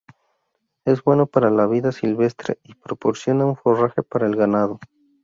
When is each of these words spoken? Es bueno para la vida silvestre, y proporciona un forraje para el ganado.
Es 0.83 1.03
bueno 1.03 1.27
para 1.27 1.51
la 1.51 1.67
vida 1.67 1.91
silvestre, 1.91 2.57
y 2.63 2.73
proporciona 2.73 3.45
un 3.45 3.55
forraje 3.55 4.01
para 4.01 4.25
el 4.25 4.35
ganado. 4.35 4.79